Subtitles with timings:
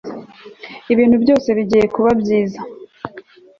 [0.93, 2.59] ibintu byose bigiye kuba byiza